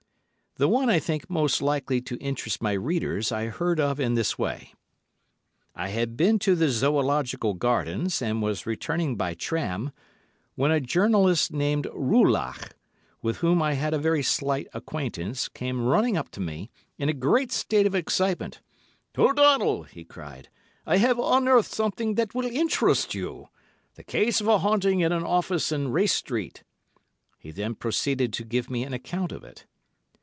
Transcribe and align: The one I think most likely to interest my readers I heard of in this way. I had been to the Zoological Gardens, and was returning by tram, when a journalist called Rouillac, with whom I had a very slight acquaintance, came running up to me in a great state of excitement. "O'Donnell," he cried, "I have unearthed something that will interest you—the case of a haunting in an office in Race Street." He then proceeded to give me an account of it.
The 0.57 0.67
one 0.67 0.89
I 0.89 0.99
think 0.99 1.29
most 1.29 1.61
likely 1.61 2.01
to 2.01 2.17
interest 2.17 2.61
my 2.61 2.73
readers 2.73 3.31
I 3.31 3.45
heard 3.45 3.79
of 3.79 4.01
in 4.01 4.15
this 4.15 4.37
way. 4.37 4.73
I 5.75 5.87
had 5.87 6.17
been 6.17 6.39
to 6.39 6.55
the 6.55 6.67
Zoological 6.67 7.53
Gardens, 7.53 8.21
and 8.21 8.41
was 8.41 8.65
returning 8.65 9.15
by 9.15 9.33
tram, 9.33 9.93
when 10.55 10.69
a 10.69 10.81
journalist 10.81 11.53
called 11.53 11.87
Rouillac, 11.93 12.75
with 13.21 13.37
whom 13.37 13.61
I 13.61 13.73
had 13.73 13.93
a 13.93 13.97
very 13.97 14.21
slight 14.21 14.67
acquaintance, 14.73 15.47
came 15.47 15.85
running 15.85 16.17
up 16.17 16.29
to 16.31 16.41
me 16.41 16.69
in 16.97 17.07
a 17.07 17.13
great 17.13 17.53
state 17.53 17.85
of 17.87 17.95
excitement. 17.95 18.59
"O'Donnell," 19.17 19.83
he 19.83 20.03
cried, 20.03 20.49
"I 20.85 20.97
have 20.97 21.17
unearthed 21.17 21.71
something 21.71 22.15
that 22.15 22.35
will 22.35 22.45
interest 22.51 23.15
you—the 23.15 24.03
case 24.03 24.41
of 24.41 24.49
a 24.49 24.57
haunting 24.59 24.99
in 24.99 25.13
an 25.13 25.23
office 25.23 25.71
in 25.71 25.93
Race 25.93 26.13
Street." 26.13 26.63
He 27.39 27.51
then 27.51 27.73
proceeded 27.73 28.33
to 28.33 28.43
give 28.43 28.69
me 28.69 28.83
an 28.83 28.91
account 28.93 29.31
of 29.31 29.45
it. 29.45 29.65